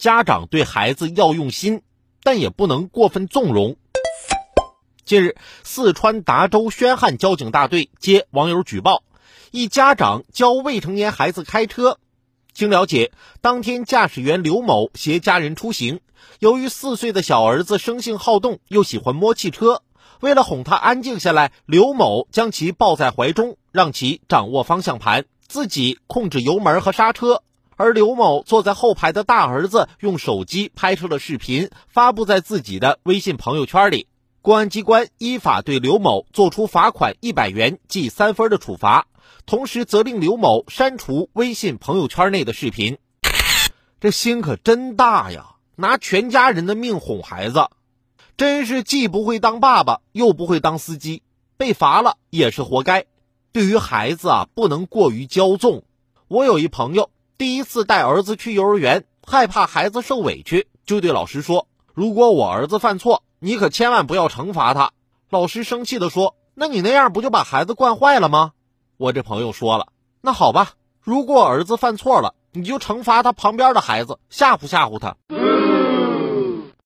[0.00, 1.82] 家长对孩子要用心，
[2.22, 3.76] 但也不能过分纵容。
[5.04, 9.02] 近日，四川达州宣汉交警大队接网友举报，
[9.50, 11.98] 一家长教未成年孩子开车。
[12.54, 16.00] 经了解，当天驾驶员刘某携家人出行，
[16.38, 19.82] 由于四岁的小儿子生性好动，又喜欢摸汽车，
[20.20, 27.42] 为了哄他安静下来，刘某将其抱在怀中，让其掌握方向盘，自己控制油门和刹车。
[27.80, 34.06] 而刘某坐在后排的大儿子用手机拍摄了视频，发布在自己的微信朋友圈里。
[34.42, 39.06] 公安机关依法对刘某作出罚款一百元、记三分的处罚。
[39.46, 42.98] 同时，责令刘某删除微信朋友圈内的视频。
[43.98, 45.54] 这心可真大呀！
[45.76, 47.70] 拿全家人的命哄孩子，
[48.36, 51.22] 真是既不会当爸爸，又不会当司机，
[51.56, 53.06] 被罚了也是活该。
[53.52, 55.82] 对于孩子啊，不能过于骄纵。
[56.28, 57.08] 我有一朋友，
[57.40, 64.92] 第一次带儿子去幼儿园，害怕孩子受委屈，就对老师说：“如果我儿子犯错，你可千万不要惩罚他。”
[65.30, 68.52] 老师生气地说：“那你那样不就把孩子惯坏了吗？”
[68.98, 69.86] 我这朋友说了，
[70.20, 75.16] 那好吧，如果儿子犯错了，你就惩罚他旁边的孩子，吓唬吓唬他。